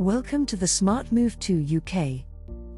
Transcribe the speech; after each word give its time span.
Welcome 0.00 0.46
to 0.46 0.56
the 0.56 0.66
Smart 0.66 1.12
Move 1.12 1.38
to 1.40 1.76
UK. 1.76 2.24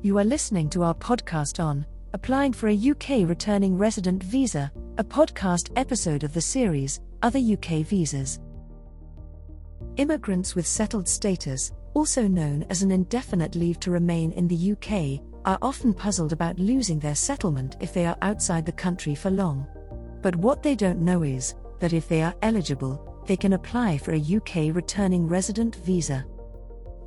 You 0.02 0.18
are 0.18 0.24
listening 0.24 0.68
to 0.70 0.82
our 0.82 0.92
podcast 0.92 1.62
on 1.62 1.86
applying 2.14 2.52
for 2.52 2.68
a 2.68 2.76
UK 2.76 3.28
returning 3.28 3.78
resident 3.78 4.24
visa, 4.24 4.72
a 4.98 5.04
podcast 5.04 5.70
episode 5.76 6.24
of 6.24 6.34
the 6.34 6.40
series 6.40 6.98
Other 7.22 7.38
UK 7.38 7.86
Visas. 7.86 8.40
Immigrants 9.98 10.56
with 10.56 10.66
settled 10.66 11.06
status, 11.06 11.70
also 11.94 12.26
known 12.26 12.66
as 12.70 12.82
an 12.82 12.90
indefinite 12.90 13.54
leave 13.54 13.78
to 13.78 13.92
remain 13.92 14.32
in 14.32 14.48
the 14.48 14.72
UK, 14.72 15.24
are 15.44 15.58
often 15.62 15.94
puzzled 15.94 16.32
about 16.32 16.58
losing 16.58 16.98
their 16.98 17.14
settlement 17.14 17.76
if 17.78 17.94
they 17.94 18.04
are 18.04 18.18
outside 18.22 18.66
the 18.66 18.72
country 18.72 19.14
for 19.14 19.30
long. 19.30 19.64
But 20.22 20.34
what 20.34 20.64
they 20.64 20.74
don't 20.74 20.98
know 21.00 21.22
is 21.22 21.54
that 21.78 21.92
if 21.92 22.08
they 22.08 22.22
are 22.22 22.34
eligible, 22.42 23.22
they 23.28 23.36
can 23.36 23.52
apply 23.52 23.98
for 23.98 24.12
a 24.12 24.18
UK 24.20 24.74
returning 24.74 25.28
resident 25.28 25.76
visa. 25.76 26.26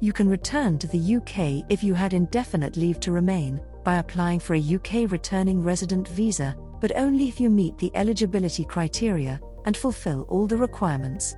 You 0.02 0.12
can 0.12 0.28
return 0.28 0.78
to 0.80 0.88
the 0.88 1.16
UK 1.16 1.66
if 1.70 1.84
you 1.84 1.94
had 1.94 2.14
indefinite 2.14 2.76
leave 2.76 3.00
to 3.00 3.12
remain 3.12 3.62
by 3.84 3.96
applying 3.96 4.40
for 4.40 4.56
a 4.56 4.76
UK 4.76 5.10
returning 5.10 5.64
resident 5.64 6.08
visa, 6.10 6.56
but 6.82 6.96
only 6.98 7.30
if 7.30 7.40
you 7.40 7.50
meet 7.50 7.78
the 7.78 7.92
eligibility 7.96 8.66
criteria 8.66 9.40
and 9.66 9.78
fulfill 9.78 10.24
all 10.24 10.48
the 10.48 10.58
requirements. 10.58 11.36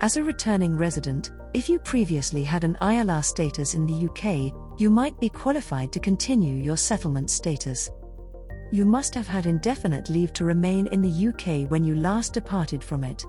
As 0.00 0.16
a 0.16 0.22
returning 0.22 0.76
resident, 0.76 1.32
if 1.54 1.68
you 1.68 1.78
previously 1.78 2.44
had 2.44 2.64
an 2.64 2.76
ILR 2.80 3.24
status 3.24 3.74
in 3.74 3.86
the 3.86 4.08
UK, 4.08 4.52
you 4.80 4.88
might 4.88 5.18
be 5.20 5.28
qualified 5.28 5.92
to 5.92 6.00
continue 6.00 6.62
your 6.62 6.76
settlement 6.76 7.30
status. 7.30 7.90
You 8.70 8.84
must 8.84 9.14
have 9.14 9.28
had 9.28 9.46
indefinite 9.46 10.08
leave 10.08 10.32
to 10.34 10.44
remain 10.44 10.86
in 10.88 11.02
the 11.02 11.28
UK 11.28 11.70
when 11.70 11.84
you 11.84 11.94
last 11.96 12.32
departed 12.32 12.82
from 12.82 13.04
it. 13.04 13.24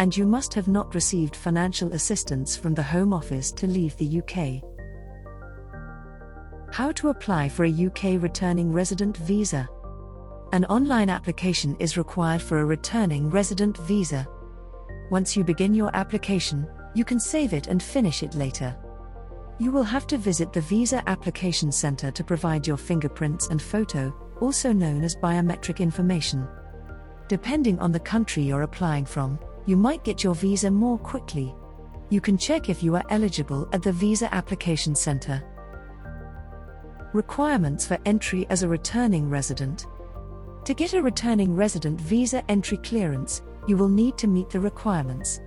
And 0.00 0.16
you 0.16 0.24
must 0.24 0.54
have 0.54 0.66
not 0.66 0.94
received 0.94 1.36
financial 1.36 1.92
assistance 1.92 2.56
from 2.56 2.72
the 2.72 2.82
Home 2.82 3.12
Office 3.12 3.52
to 3.52 3.66
leave 3.66 3.94
the 3.98 4.20
UK. 4.20 4.64
How 6.72 6.90
to 6.92 7.10
apply 7.10 7.50
for 7.50 7.66
a 7.66 7.86
UK 7.86 8.22
returning 8.22 8.72
resident 8.72 9.18
visa. 9.18 9.68
An 10.52 10.64
online 10.64 11.10
application 11.10 11.76
is 11.78 11.98
required 11.98 12.40
for 12.40 12.60
a 12.60 12.64
returning 12.64 13.28
resident 13.28 13.76
visa. 13.76 14.26
Once 15.10 15.36
you 15.36 15.44
begin 15.44 15.74
your 15.74 15.94
application, 15.94 16.66
you 16.94 17.04
can 17.04 17.20
save 17.20 17.52
it 17.52 17.66
and 17.66 17.82
finish 17.82 18.22
it 18.22 18.34
later. 18.34 18.74
You 19.58 19.70
will 19.70 19.82
have 19.82 20.06
to 20.06 20.16
visit 20.16 20.54
the 20.54 20.62
Visa 20.62 21.06
Application 21.10 21.70
Center 21.70 22.10
to 22.10 22.24
provide 22.24 22.66
your 22.66 22.78
fingerprints 22.78 23.48
and 23.48 23.60
photo, 23.60 24.14
also 24.40 24.72
known 24.72 25.04
as 25.04 25.14
biometric 25.14 25.78
information. 25.78 26.48
Depending 27.28 27.78
on 27.80 27.92
the 27.92 28.00
country 28.00 28.42
you're 28.42 28.62
applying 28.62 29.04
from, 29.04 29.38
you 29.70 29.76
might 29.76 30.02
get 30.02 30.24
your 30.24 30.34
visa 30.34 30.68
more 30.68 30.98
quickly. 30.98 31.54
You 32.08 32.20
can 32.20 32.36
check 32.36 32.68
if 32.68 32.82
you 32.82 32.96
are 32.96 33.04
eligible 33.08 33.68
at 33.72 33.84
the 33.84 33.92
Visa 33.92 34.34
Application 34.34 34.96
Center. 34.96 35.44
Requirements 37.12 37.86
for 37.86 37.96
entry 38.04 38.48
as 38.50 38.64
a 38.64 38.68
returning 38.68 39.30
resident. 39.30 39.86
To 40.64 40.74
get 40.74 40.94
a 40.94 41.00
returning 41.00 41.54
resident 41.54 42.00
visa 42.00 42.42
entry 42.50 42.78
clearance, 42.78 43.42
you 43.68 43.76
will 43.76 43.88
need 43.88 44.18
to 44.18 44.26
meet 44.26 44.50
the 44.50 44.58
requirements. 44.58 45.40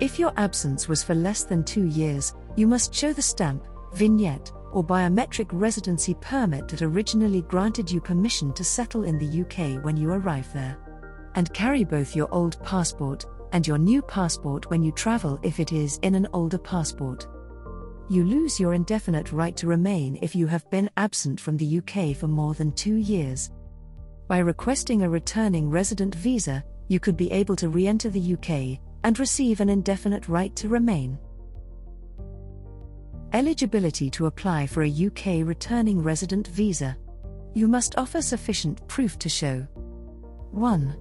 If 0.00 0.18
your 0.18 0.32
absence 0.38 0.88
was 0.88 1.04
for 1.04 1.14
less 1.14 1.44
than 1.44 1.62
two 1.62 1.84
years, 1.84 2.34
you 2.56 2.66
must 2.66 2.94
show 2.94 3.12
the 3.12 3.20
stamp, 3.20 3.66
vignette, 3.92 4.50
or 4.72 4.82
biometric 4.82 5.48
residency 5.52 6.14
permit 6.22 6.68
that 6.68 6.80
originally 6.80 7.42
granted 7.42 7.90
you 7.90 8.00
permission 8.00 8.54
to 8.54 8.64
settle 8.64 9.04
in 9.04 9.18
the 9.18 9.42
UK 9.42 9.84
when 9.84 9.98
you 9.98 10.10
arrive 10.10 10.50
there. 10.54 10.78
And 11.34 11.52
carry 11.52 11.84
both 11.84 12.16
your 12.16 12.32
old 12.32 12.58
passport 12.62 13.26
and 13.52 13.66
your 13.66 13.78
new 13.78 14.02
passport 14.02 14.68
when 14.70 14.82
you 14.82 14.92
travel 14.92 15.38
if 15.42 15.60
it 15.60 15.72
is 15.72 15.98
in 16.02 16.14
an 16.14 16.26
older 16.32 16.58
passport. 16.58 17.26
You 18.08 18.24
lose 18.24 18.58
your 18.58 18.74
indefinite 18.74 19.32
right 19.32 19.56
to 19.56 19.66
remain 19.66 20.18
if 20.20 20.34
you 20.34 20.46
have 20.46 20.68
been 20.70 20.90
absent 20.96 21.40
from 21.40 21.56
the 21.56 21.78
UK 21.78 22.16
for 22.16 22.28
more 22.28 22.54
than 22.54 22.72
two 22.72 22.96
years. 22.96 23.50
By 24.28 24.38
requesting 24.38 25.02
a 25.02 25.08
returning 25.08 25.70
resident 25.70 26.14
visa, 26.14 26.64
you 26.88 27.00
could 27.00 27.16
be 27.16 27.30
able 27.30 27.56
to 27.56 27.68
re 27.68 27.86
enter 27.86 28.10
the 28.10 28.34
UK 28.34 28.80
and 29.04 29.18
receive 29.18 29.60
an 29.60 29.68
indefinite 29.68 30.28
right 30.28 30.54
to 30.56 30.68
remain. 30.68 31.18
Eligibility 33.32 34.10
to 34.10 34.26
apply 34.26 34.66
for 34.66 34.82
a 34.82 35.06
UK 35.06 35.46
returning 35.46 36.02
resident 36.02 36.48
visa. 36.48 36.96
You 37.54 37.66
must 37.66 37.96
offer 37.96 38.20
sufficient 38.20 38.86
proof 38.88 39.18
to 39.20 39.28
show 39.28 39.60
1. 40.50 40.96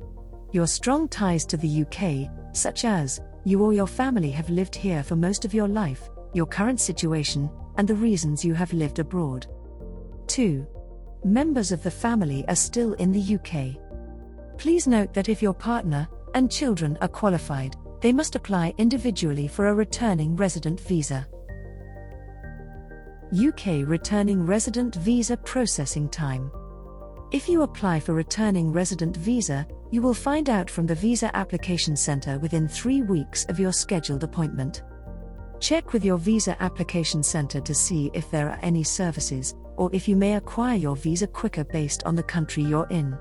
Your 0.53 0.67
strong 0.67 1.07
ties 1.09 1.45
to 1.45 1.57
the 1.57 1.81
UK, 1.81 2.29
such 2.53 2.85
as, 2.85 3.21
you 3.43 3.63
or 3.63 3.73
your 3.73 3.87
family 3.87 4.31
have 4.31 4.49
lived 4.49 4.75
here 4.75 5.03
for 5.03 5.15
most 5.15 5.45
of 5.45 5.53
your 5.53 5.67
life, 5.67 6.09
your 6.33 6.45
current 6.45 6.79
situation, 6.79 7.49
and 7.77 7.87
the 7.87 7.95
reasons 7.95 8.45
you 8.45 8.53
have 8.53 8.73
lived 8.73 8.99
abroad. 8.99 9.47
2. 10.27 10.65
Members 11.23 11.71
of 11.71 11.83
the 11.83 11.91
family 11.91 12.45
are 12.47 12.55
still 12.55 12.93
in 12.93 13.11
the 13.11 13.35
UK. 13.35 13.77
Please 14.57 14.87
note 14.87 15.13
that 15.13 15.29
if 15.29 15.41
your 15.41 15.53
partner 15.53 16.07
and 16.35 16.51
children 16.51 16.97
are 17.01 17.07
qualified, 17.07 17.75
they 18.01 18.11
must 18.11 18.35
apply 18.35 18.73
individually 18.77 19.47
for 19.47 19.67
a 19.67 19.73
returning 19.73 20.35
resident 20.35 20.79
visa. 20.79 21.27
UK 23.33 23.87
Returning 23.87 24.45
Resident 24.45 24.95
Visa 24.95 25.37
Processing 25.37 26.09
Time. 26.09 26.51
If 27.31 27.47
you 27.47 27.61
apply 27.61 28.01
for 28.01 28.13
Returning 28.13 28.73
Resident 28.73 29.15
Visa, 29.15 29.65
you 29.91 30.01
will 30.01 30.13
find 30.13 30.49
out 30.49 30.69
from 30.69 30.87
the 30.87 30.95
Visa 30.95 31.35
Application 31.35 31.95
Centre 31.95 32.39
within 32.39 32.67
three 32.67 33.01
weeks 33.01 33.45
of 33.45 33.59
your 33.59 33.71
scheduled 33.71 34.23
appointment. 34.23 34.83
Check 35.59 35.93
with 35.93 36.03
your 36.03 36.17
Visa 36.17 36.61
Application 36.61 37.21
Centre 37.21 37.61
to 37.61 37.73
see 37.73 38.09
if 38.13 38.31
there 38.31 38.49
are 38.49 38.59
any 38.61 38.83
services, 38.83 39.53
or 39.75 39.89
if 39.93 40.07
you 40.07 40.15
may 40.15 40.35
acquire 40.35 40.77
your 40.77 40.95
visa 40.95 41.27
quicker 41.27 41.63
based 41.65 42.03
on 42.05 42.15
the 42.15 42.23
country 42.23 42.63
you're 42.63 42.87
in. 42.89 43.15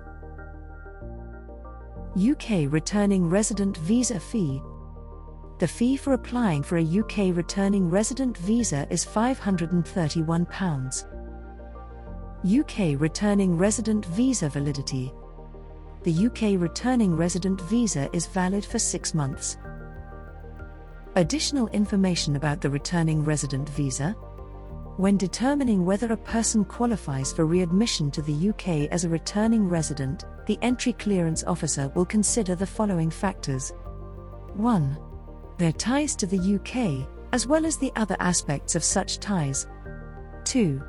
UK 2.17 2.73
Returning 2.73 3.29
Resident 3.29 3.77
Visa 3.77 4.19
Fee 4.19 4.63
the 5.61 5.69
fee 5.69 5.97
for 5.99 6.15
applying 6.15 6.63
for 6.63 6.79
a 6.79 6.83
UK 6.83 7.37
returning 7.37 7.91
resident 7.91 8.39
visa 8.39 8.87
is 8.89 9.05
£531. 9.05 11.05
UK 12.59 12.99
returning 12.99 13.59
resident 13.59 14.07
visa 14.07 14.49
validity. 14.49 15.13
The 16.03 16.27
UK 16.27 16.61
returning 16.61 17.15
resident 17.15 17.61
visa 17.63 18.09
is 18.15 18.27
valid 18.27 18.65
for 18.65 18.79
six 18.79 19.15
months. 19.15 19.59
Additional 21.17 21.69
information 21.69 22.37
about 22.37 22.61
the 22.61 22.71
returning 22.71 23.25
resident 23.25 23.69
visa. 23.69 24.13
When 24.97 25.17
determining 25.17 25.85
whether 25.85 26.13
a 26.13 26.17
person 26.17 26.65
qualifies 26.65 27.33
for 27.33 27.45
readmission 27.45 28.11
to 28.13 28.23
the 28.23 28.49
UK 28.51 28.91
as 28.91 29.05
a 29.05 29.09
returning 29.09 29.69
resident, 29.69 30.25
the 30.47 30.59
entry 30.63 30.95
clearance 30.95 31.45
officer 31.45 31.91
will 31.95 32.07
consider 32.07 32.55
the 32.55 32.67
following 32.67 33.11
factors 33.11 33.73
1 34.55 34.99
their 35.61 35.73
ties 35.73 36.17
to 36.17 36.27
the 36.27 36.55
UK, 36.57 37.07
as 37.35 37.47
well 37.47 37.67
as 37.67 37.77
the 37.77 37.93
other 37.95 38.17
aspects 38.19 38.75
of 38.75 38.83
such 38.83 39.19
ties. 39.19 39.67
2. 40.45 40.83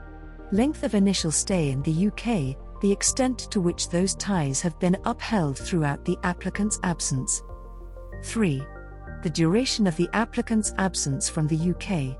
Length 0.54 0.84
of 0.84 0.96
initial 0.96 1.30
stay 1.30 1.72
in 1.72 1.82
the 1.82 2.08
UK, 2.08 2.56
the 2.82 2.92
extent 2.92 3.40
to 3.52 3.62
which 3.62 3.90
those 3.90 4.16
ties 4.16 4.60
have 4.62 4.78
been 4.80 4.98
upheld 5.06 5.58
throughout 5.58 6.04
the 6.04 6.18
applicant's 6.24 6.80
absence. 6.84 7.44
3. 8.24 8.64
The 9.24 9.30
duration 9.30 9.86
of 9.86 9.96
the 9.96 10.10
applicant's 10.14 10.74
absence 10.80 11.30
from 11.30 11.48
the 11.48 11.72
UK. 11.72 12.18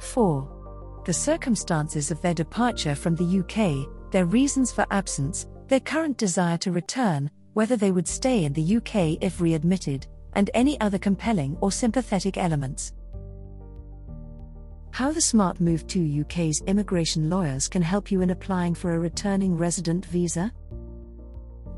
4. 0.00 1.02
The 1.04 1.12
circumstances 1.12 2.12
of 2.12 2.20
their 2.22 2.34
departure 2.34 2.94
from 2.94 3.16
the 3.16 3.40
UK, 3.40 4.12
their 4.12 4.26
reasons 4.26 4.70
for 4.70 4.86
absence, 4.92 5.46
their 5.66 5.80
current 5.80 6.16
desire 6.16 6.58
to 6.58 6.70
return, 6.70 7.28
whether 7.54 7.76
they 7.76 7.90
would 7.90 8.06
stay 8.06 8.44
in 8.44 8.52
the 8.52 8.76
UK 8.76 9.18
if 9.20 9.40
readmitted, 9.40 10.06
and 10.34 10.48
any 10.54 10.80
other 10.80 10.98
compelling 10.98 11.56
or 11.60 11.72
sympathetic 11.72 12.36
elements. 12.36 12.92
How 14.92 15.10
the 15.10 15.22
Smart 15.22 15.58
Move 15.58 15.86
to 15.86 16.20
UK's 16.20 16.60
immigration 16.66 17.30
lawyers 17.30 17.66
can 17.66 17.80
help 17.80 18.10
you 18.10 18.20
in 18.20 18.28
applying 18.28 18.74
for 18.74 18.92
a 18.92 18.98
returning 18.98 19.56
resident 19.56 20.04
visa? 20.04 20.52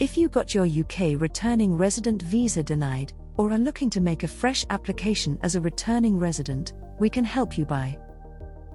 If 0.00 0.18
you 0.18 0.28
got 0.28 0.52
your 0.52 0.66
UK 0.66 1.20
returning 1.20 1.76
resident 1.76 2.22
visa 2.22 2.64
denied, 2.64 3.12
or 3.36 3.52
are 3.52 3.58
looking 3.58 3.88
to 3.90 4.00
make 4.00 4.24
a 4.24 4.28
fresh 4.28 4.66
application 4.68 5.38
as 5.42 5.54
a 5.54 5.60
returning 5.60 6.18
resident, 6.18 6.72
we 6.98 7.08
can 7.08 7.24
help 7.24 7.56
you 7.56 7.64
by 7.64 7.96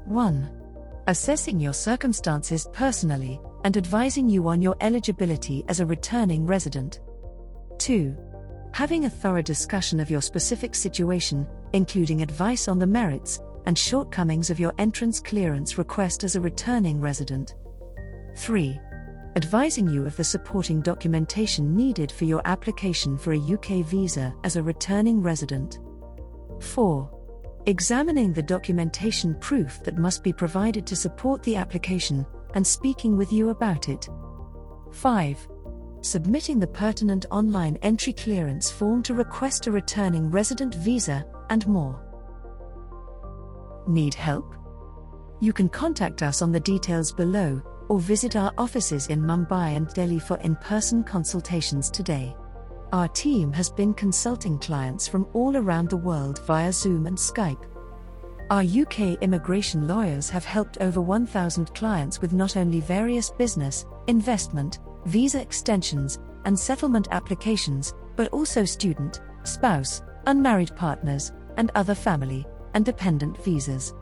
1. 0.05 0.49
Assessing 1.07 1.59
your 1.59 1.73
circumstances 1.73 2.65
personally 2.71 3.41
and 3.65 3.75
advising 3.75 4.29
you 4.29 4.47
on 4.47 4.61
your 4.61 4.77
eligibility 4.79 5.65
as 5.67 5.81
a 5.81 5.85
returning 5.85 6.45
resident. 6.45 7.01
2 7.79 8.15
having 8.71 9.05
a 9.05 9.09
thorough 9.09 9.41
discussion 9.41 9.99
of 9.99 10.11
your 10.11 10.21
specific 10.21 10.75
situation, 10.75 11.47
including 11.73 12.21
advice 12.21 12.67
on 12.67 12.77
the 12.77 12.85
merits 12.85 13.39
and 13.65 13.77
shortcomings 13.77 14.49
of 14.49 14.59
your 14.59 14.73
entrance 14.77 15.19
clearance 15.19 15.77
request 15.77 16.23
as 16.23 16.35
a 16.35 16.41
returning 16.41 16.99
resident. 16.99 17.55
3. 18.35 18.79
Advising 19.35 19.87
you 19.87 20.05
of 20.05 20.15
the 20.17 20.23
supporting 20.23 20.81
documentation 20.81 21.75
needed 21.75 22.11
for 22.11 22.25
your 22.25 22.41
application 22.45 23.17
for 23.17 23.33
a 23.33 23.39
UK 23.39 23.85
visa 23.85 24.33
as 24.43 24.55
a 24.55 24.63
returning 24.63 25.21
resident. 25.21 25.79
4. 26.59 27.09
examining 27.65 28.33
the 28.33 28.41
documentation 28.41 29.35
proof 29.35 29.83
that 29.83 29.97
must 29.97 30.23
be 30.23 30.33
provided 30.33 30.85
to 30.87 30.95
support 30.95 31.43
the 31.43 31.55
application, 31.55 32.25
and 32.55 32.65
speaking 32.65 33.15
with 33.15 33.31
you 33.31 33.49
about 33.49 33.89
it. 33.89 34.09
5. 34.91 35.47
Submitting 36.01 36.59
the 36.59 36.67
pertinent 36.67 37.25
online 37.29 37.77
entry 37.81 38.13
clearance 38.13 38.71
form 38.71 39.03
to 39.03 39.13
request 39.13 39.67
a 39.67 39.71
returning 39.71 40.31
resident 40.31 40.73
visa, 40.75 41.25
and 41.49 41.67
more. 41.67 42.08
Need 43.89 44.13
help? 44.13 44.53
You 45.39 45.51
can 45.51 45.67
contact 45.67 46.21
us 46.21 46.43
on 46.43 46.51
the 46.51 46.59
details 46.59 47.11
below, 47.11 47.59
or 47.87 47.99
visit 47.99 48.35
our 48.35 48.53
offices 48.55 49.07
in 49.07 49.19
Mumbai 49.19 49.75
and 49.75 49.91
Delhi 49.95 50.19
for 50.19 50.37
in 50.41 50.55
person 50.57 51.03
consultations 51.03 51.89
today. 51.89 52.35
Our 52.93 53.07
team 53.07 53.51
has 53.53 53.71
been 53.71 53.95
consulting 53.95 54.59
clients 54.59 55.07
from 55.07 55.27
all 55.33 55.57
around 55.57 55.89
the 55.89 55.97
world 55.97 56.39
via 56.45 56.71
Zoom 56.71 57.07
and 57.07 57.17
Skype. 57.17 57.65
Our 58.51 58.61
UK 58.61 59.17
immigration 59.23 59.87
lawyers 59.87 60.29
have 60.29 60.45
helped 60.45 60.77
over 60.81 61.01
1,000 61.01 61.73
clients 61.73 62.21
with 62.21 62.31
not 62.31 62.57
only 62.57 62.81
various 62.81 63.31
business, 63.31 63.87
investment, 64.05 64.77
visa 65.05 65.41
extensions, 65.41 66.19
and 66.45 66.57
settlement 66.59 67.07
applications, 67.09 67.95
but 68.15 68.27
also 68.27 68.65
student, 68.65 69.21
spouse, 69.45 70.03
unmarried 70.27 70.75
partners, 70.75 71.31
and 71.57 71.71
other 71.73 71.95
family 71.95 72.45
and 72.73 72.85
dependent 72.85 73.37
visas. 73.43 73.93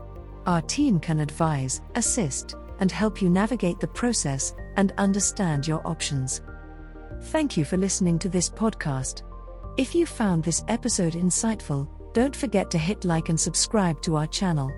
Our 0.46 0.62
team 0.62 1.00
can 1.00 1.20
advise, 1.20 1.82
assist, 1.96 2.56
and 2.80 2.92
help 2.92 3.22
you 3.22 3.30
navigate 3.30 3.80
the 3.80 3.88
process 3.88 4.54
and 4.76 4.94
understand 4.98 5.68
your 5.68 5.86
options. 5.86 6.42
Thank 7.24 7.58
you 7.58 7.66
for 7.66 7.78
listening 7.78 8.20
to 8.20 8.30
this 8.30 8.50
podcast. 8.50 9.24
If 9.78 9.94
you 9.94 10.06
found 10.06 10.44
this 10.44 10.64
episode 10.68 11.14
insightful, 11.14 11.88
don't 12.14 12.36
forget 12.36 12.72
to 12.72 12.78
hit 12.78 13.06
like 13.06 13.30
and 13.30 13.40
subscribe 13.40 14.02
to 14.02 14.16
our 14.16 14.28
channel. 14.28 14.72